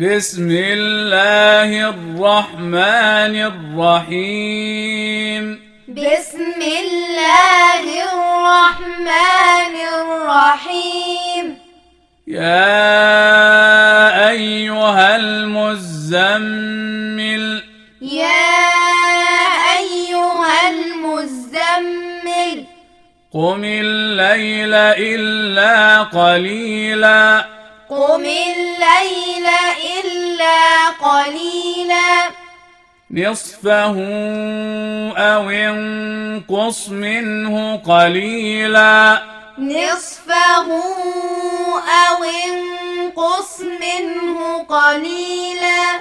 بسم 0.00 0.50
الله 0.50 1.88
الرحمن 1.88 3.34
الرحيم. 3.76 5.60
بسم 5.88 6.62
الله 6.62 7.84
الرحمن 8.12 9.74
الرحيم. 9.94 11.58
يا 12.28 12.68
أيها 14.28 15.16
المزمل. 15.16 16.44
يا 18.02 18.56
أيها 19.78 20.70
المزمل. 20.70 22.64
قم 23.32 23.64
الليل 23.64 24.74
إلا 24.74 26.02
قليلا. 26.02 27.46
قم 27.90 28.24
الليل 28.24 29.46
نصفه 33.14 33.94
أو 35.16 35.50
انقص 35.50 36.88
منه 36.88 37.76
قليلا. 37.76 39.22
نصفه 39.58 40.66
أو 42.08 42.24
انقص 42.24 43.60
منه 43.60 44.64
قليلا. 44.68 46.00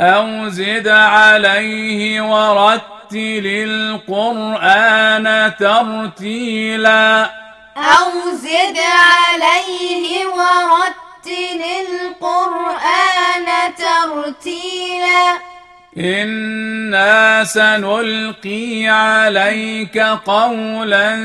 أو 0.00 0.48
زد 0.48 0.88
عليه 0.88 2.20
ورتل 2.20 3.46
القرآن 3.46 5.52
ترتيلا. 5.58 7.30
أو 7.76 8.30
زد 8.32 8.78
عليه 8.78 10.26
ورتل 10.26 11.62
القرآن 11.90 13.74
ترتيلا. 13.78 15.53
إنا 15.98 17.44
سنلقي 17.44 18.86
عليك 18.86 19.98
قولا 19.98 21.16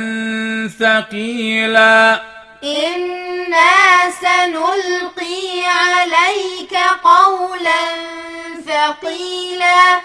ثقيلا 0.80 2.22
إنا 2.64 4.12
سنلقي 4.22 5.66
عليك 5.66 6.78
قولا 7.04 7.82
ثقيلا 8.66 10.00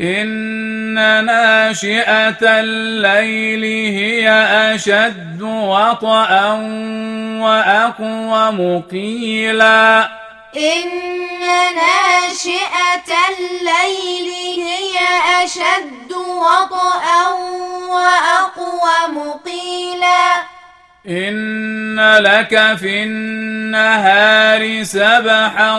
إن 0.00 1.24
ناشئة 1.24 2.42
الليل 2.42 3.64
هي 3.94 4.30
أشد 4.74 5.42
وطئا 5.42 6.52
وأقوم 7.40 8.82
قيلا 8.90 10.23
إن 10.56 10.88
ناشئة 11.74 13.10
الليل 13.28 14.28
هي 14.62 14.98
أشد 15.44 16.12
وطئا 16.12 17.28
وأقوم 17.88 19.32
قيلا. 19.44 20.34
إن 21.08 22.18
لك 22.18 22.76
في 22.78 23.02
النهار 23.02 24.84
سبحا 24.84 25.76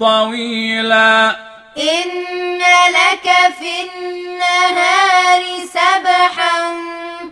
طويلا. 0.00 1.36
إن 1.78 2.58
لك 2.90 3.30
في 3.58 3.74
النهار 3.82 5.42
سبحا 5.66 6.74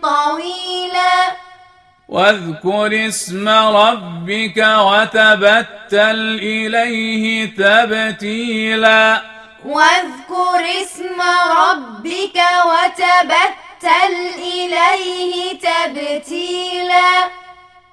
طويلا. 0.01 1.48
واذكر 2.09 3.07
اسم 3.07 3.49
ربك 3.49 4.57
وتبتل 4.57 6.39
إليه 6.41 7.45
تبتيلا. 7.45 9.21
واذكر 9.65 10.61
اسم 10.81 11.21
ربك 11.61 12.41
وتبتل 12.65 14.13
إليه 14.37 15.59
تبتيلا. 15.59 17.09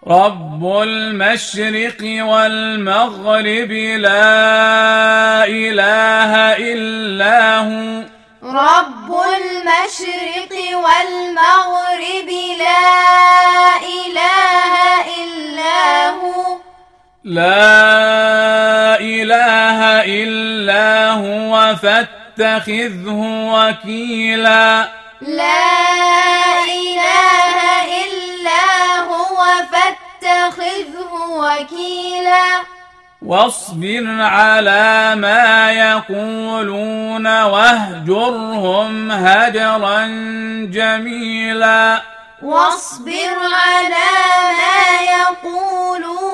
رب 0.07 0.67
المشرق 0.83 2.03
والمغرب 2.03 3.73
لا 4.01 5.45
إله 5.45 6.33
إلا 6.57 7.59
هو. 7.59 8.03
رب 8.43 9.11
المشرق 9.11 10.53
والمغرب 10.73 12.31
لا 12.59 13.56
لا 17.27 19.01
إله 19.01 20.05
إلا 20.23 21.11
هو 21.11 21.77
فاتخذه 21.77 23.21
وكيلا. 23.55 24.89
لا 25.21 25.75
إله 26.65 27.59
إلا 28.03 28.65
هو 29.11 29.45
فاتخذه 29.73 31.13
وكيلا. 31.31 32.63
واصبر 33.23 34.05
على 34.21 35.15
ما 35.17 35.73
يقولون 35.73 37.43
واهجرهم 37.43 39.11
هجرا 39.11 40.07
جميلا. 40.73 42.03
واصبر 42.43 43.37
على 43.43 44.13
ما 44.59 45.01
يقولون 45.19 46.26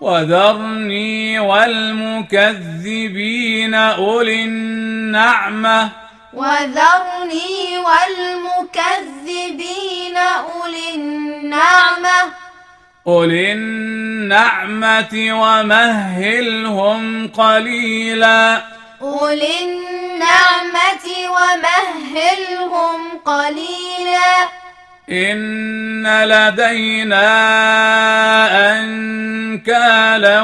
وذرني 0.00 1.38
والمكذبين 1.38 3.74
أولي 3.74 4.44
النعمة. 4.44 5.90
وذرني 6.34 7.78
والمكذبين 7.78 10.16
أولي 10.16 10.94
النعمة. 10.94 12.32
أولي 13.06 13.52
النعمة 13.52 15.42
ومهلهم 15.42 17.28
قليلا. 17.28 18.62
أولي 19.02 19.64
النعمة 19.64 21.06
ومهلهم 21.28 23.18
قليلا. 23.24 24.59
إن 25.10 26.06
لدينا 26.24 27.30
أنكالا 28.78 30.40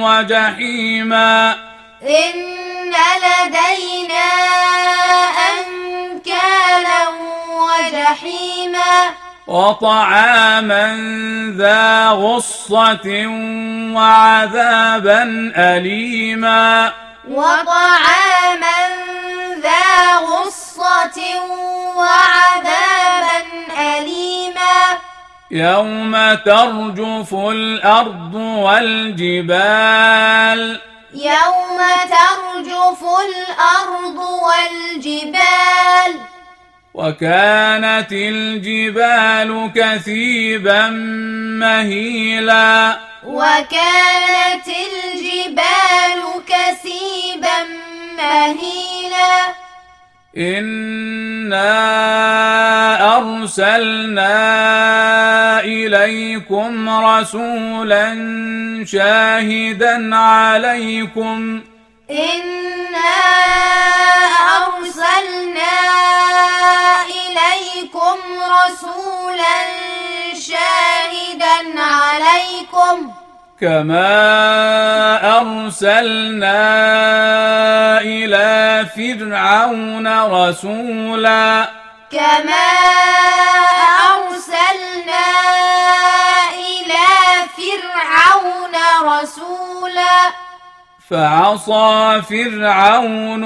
وجحيما 0.00 1.56
إن 2.02 2.32
لدينا 3.26 4.28
أنكالا 5.50 7.08
وجحيما 7.50 9.10
وطعاما 9.46 10.96
ذا 11.58 12.08
غصة 12.08 13.26
وعذابا 13.94 15.52
أليما 15.56 16.92
وطعاما 17.28 18.88
ذا 19.62 20.16
غصة 20.16 21.20
وعذابا 21.96 22.55
يوم 25.56 26.12
ترجف 26.44 27.34
الأرض 27.34 28.34
والجبال 29.44 30.00
يوم 31.14 31.78
ترجف 32.08 33.00
الأرض 33.02 34.18
والجبال 34.46 36.12
وكانت 36.94 38.12
الجبال 38.12 39.70
كثيبا 39.74 40.88
مهيلا 41.60 42.98
وكانت 43.26 44.68
الجبال 44.68 46.22
كثيبا 46.46 47.58
مهيلا 48.16 49.65
إنا 50.36 51.76
أرسلنا 53.16 54.30
إليكم 55.60 56.88
رسولا 56.88 58.14
شاهدا 58.86 60.16
عليكم 60.16 61.60
إنا 62.10 63.16
أرسلنا 64.56 65.76
إليكم 67.04 68.18
رسولا 68.58 69.58
شاهدا 70.34 71.80
عليكم 71.80 73.25
كما 73.60 75.38
أرسلنا 75.40 76.60
إلى 78.00 78.86
فرعون 78.96 80.06
رسولا 80.22 81.68
كما 82.10 82.68
أرسلنا 84.12 85.26
إلى 86.52 87.06
فرعون 87.56 88.76
رسولا 89.02 90.18
فعصى 91.10 92.22
فرعون 92.28 93.44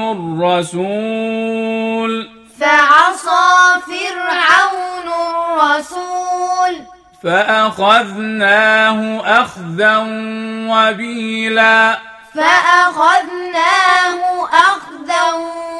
الرسول 0.51 2.13
فعصى 2.61 3.81
فرعون 3.87 5.09
الرسول 5.31 7.00
فأخذناه 7.23 9.23
أخذا 9.43 9.97
وبيلا. 10.71 11.99
فأخذناه 12.35 14.49
أخذا 14.49 15.33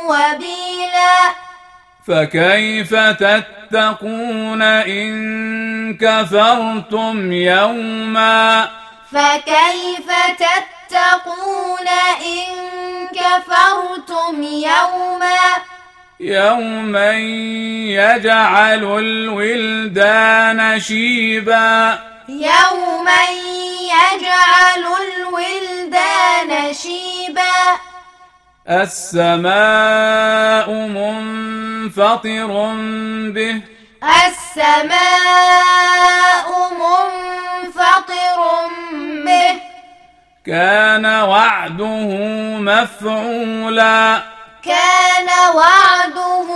وبيلا. 0.05 1.17
فكيف 2.09 2.95
تتقون 2.95 4.63
إن 4.63 5.97
كفرتم 5.97 7.33
يوما؟ 7.33 8.69
فكيف 9.13 10.09
تتقون 10.39 11.89
إن 12.21 12.49
كفرتم 13.09 14.43
يوما؟ 14.43 15.70
يوما 16.21 17.13
يجعل 17.89 18.99
الولدان 18.99 20.81
شيبا. 20.81 21.99
يوما 22.29 23.23
يجعل 23.81 24.85
الولدان 25.17 26.75
شيبا. 26.75 27.81
السماء 28.69 30.73
منفطر 30.73 32.75
به. 33.35 33.63
السماء 34.27 34.89
منفطر 36.71 38.39
به. 39.25 39.61
كان 40.47 41.07
وعده 41.07 42.09
مفعولا. 42.61 44.40
كان 44.65 45.29
وعده 45.55 46.49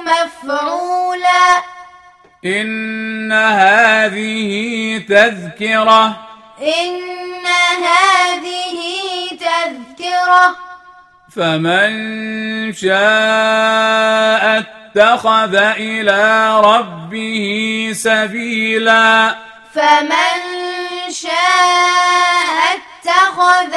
مفعولا. 0.00 1.62
إن 2.44 3.32
هذه 3.32 4.98
تذكرة. 5.08 6.16
إن 6.60 7.46
هذه 7.84 8.82
تذكرة. 9.30 10.56
فمن 11.36 11.92
شاء 12.72 14.58
اتخذ 14.58 15.54
إلى 15.54 16.60
ربه 16.60 17.92
سبيلا. 17.94 19.36
فمن 19.74 20.40
شاء 21.10 22.78
اتخذ 23.04 23.74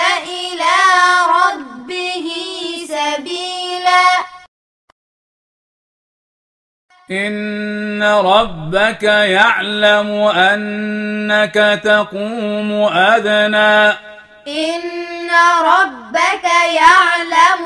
إن 7.11 8.03
ربك 8.03 9.03
يعلم 9.03 10.09
أنك 10.37 11.81
تقوم 11.83 12.71
أدنى. 12.93 13.89
إن 14.47 15.29
ربك 15.61 16.43
يعلم 16.75 17.63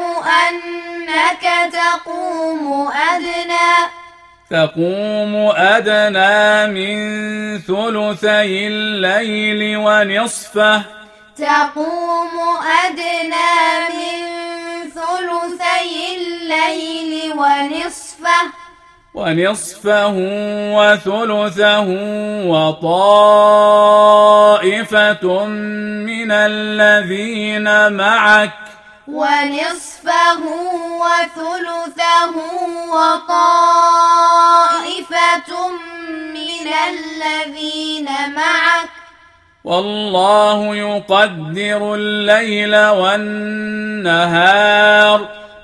أنك 0.48 1.74
تقوم 1.74 2.92
أدنى. 2.92 3.70
تقوم 4.52 5.52
أدنى 5.56 6.68
من 6.68 6.98
ثلثي 7.60 8.68
الليل 8.68 9.78
ونصفه. 9.78 10.82
تقوم 11.38 12.40
أدنى 12.86 13.80
من 13.90 14.20
ثلثي 14.90 16.18
الليل 16.18 17.34
ونصفه. 17.34 18.59
ونصفه 19.20 20.16
وثلثه 20.76 21.88
وطائفة 22.48 23.86
من 26.10 26.32
الذين 26.32 27.94
معك 27.94 28.52
ونصفه 29.08 30.42
وثلثه 31.04 32.36
وطائفة 32.92 33.90
من 36.34 36.68
الذين 36.90 38.10
معك 38.36 38.90
والله 39.64 40.76
يقدر 40.76 41.96
الليل 41.96 42.76
والنهار 42.88 44.20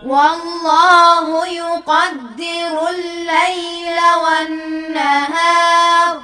والله 0.06 1.48
يقدر 1.48 2.90
الليل 2.90 4.00
والنهار. 4.26 6.22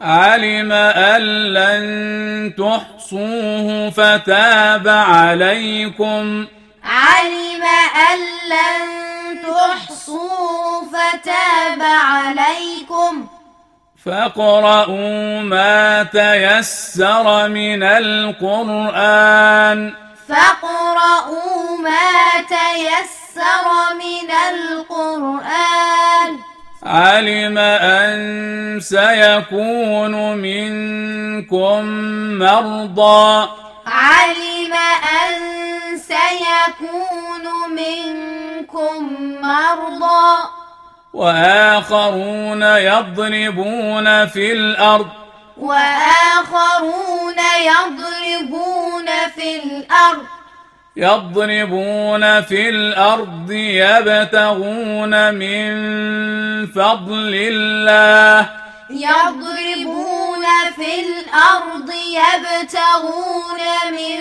علم 0.00 0.72
أن 0.72 1.22
لن 1.52 2.54
تحصوه 2.58 3.90
فتاب 3.90 4.88
عليكم. 4.88 6.46
علم 6.84 7.62
أن 8.12 8.18
لن 8.48 8.82
تحصوا 9.42 10.82
فتاب 10.92 11.82
عليكم. 11.82 13.26
فاقرؤوا 14.04 15.40
ما 15.40 16.02
تيسر 16.02 17.48
من 17.48 17.82
القرآن. 17.82 19.94
فاقرؤوا 20.28 21.78
ما 21.78 22.42
تيسر 22.48 23.94
من 23.94 24.30
القرآن. 24.30 26.38
علم 26.82 27.58
أن 27.58 28.80
سيكون 28.80 30.36
منكم 30.36 31.84
مرضى. 32.38 33.48
علم 33.86 34.72
أن 35.26 35.38
سيكون 35.98 37.70
منكم 37.70 39.12
مرضى. 39.42 40.48
وآخرون 41.14 42.62
يضربون 42.62 44.26
في 44.26 44.52
الأرض. 44.52 45.08
وآخرون 45.56 47.38
يضربون 47.60 48.83
في 49.34 49.62
الأرض. 49.64 50.26
يضربون 50.96 52.42
في 52.42 52.68
الأرض 52.68 53.50
يبتغون 53.50 55.34
من 55.34 55.72
فضل 56.66 57.34
الله. 57.34 58.50
يضربون 58.90 60.46
في 60.76 61.00
الأرض 61.00 61.90
يبتغون 61.90 63.60
من 63.92 64.20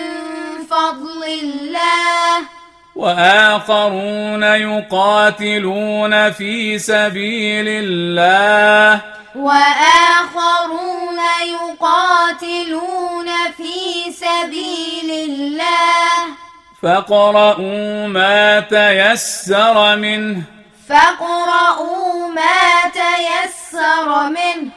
فضل 0.70 1.24
الله. 1.24 2.63
وآخرون 2.96 4.44
يقاتلون 4.44 6.32
في 6.32 6.80
سبيل 6.80 7.66
الله. 7.68 9.02
وآخرون 9.36 11.20
يقاتلون 11.46 13.28
في 13.58 14.12
سبيل 14.12 15.30
الله. 15.30 16.36
فاقرؤوا 16.84 18.08
ما 18.08 18.60
تيسر 18.60 19.96
منه. 19.96 20.42
فاقرؤوا 20.90 22.28
ما 22.28 22.92
تيسر 22.94 24.30
منه. 24.30 24.72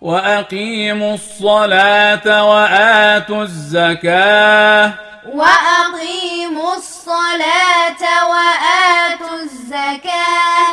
وأقيموا 0.00 1.14
الصلاة 1.14 2.44
وآتوا 2.44 3.42
الزكاة. 3.42 5.07
وأقيموا 5.34 6.76
الصلاة 6.76 8.02
وآتوا 8.30 9.36
الزكاة. 9.42 10.70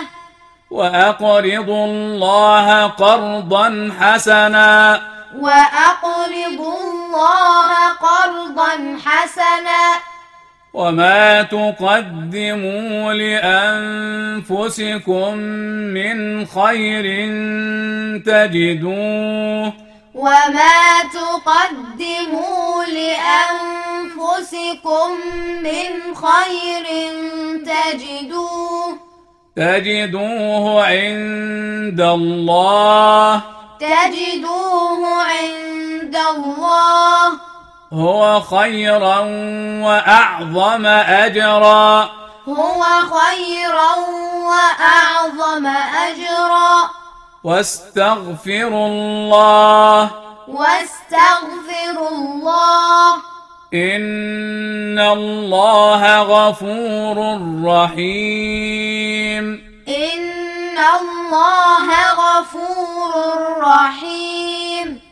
وأقرضوا 0.72 1.86
الله 1.86 2.86
قرضا 2.86 3.92
حسنا. 4.00 5.02
وأقرضوا 5.40 6.92
الله 6.92 7.90
قرضا 7.90 9.00
حسنا. 9.06 9.94
وما 10.74 11.42
تقدموا 11.42 13.14
لأنفسكم 13.14 15.38
من 15.94 16.46
خير 16.46 17.06
تجدوه. 18.26 19.85
وما 20.16 21.04
تقدموا 21.14 22.84
لأنفسكم 22.84 24.28
من 25.64 26.16
خير 26.16 26.86
تجدوه 27.66 28.98
تجدوه 29.56 30.86
عند 30.86 32.02
الله. 32.02 33.42
تجدوه 33.80 35.24
عند 35.24 36.16
الله. 36.16 37.28
هو 37.94 38.42
خيرا 38.42 39.20
وأعظم 39.84 40.86
أجرا. 40.86 42.10
هو 42.48 42.84
خيرا 42.84 43.96
وأعظم 44.36 45.66
أجرا. 46.08 47.05
واستغفر 47.46 48.68
الله. 48.68 50.12
واستغفر 50.48 52.08
الله. 52.08 53.14
إن 53.74 55.00
الله 55.00 56.22
غفور 56.22 57.18
رحيم. 57.66 59.44
إن 59.88 60.78
الله 60.78 61.88
غفور 62.14 63.36
رحيم. 63.58 65.05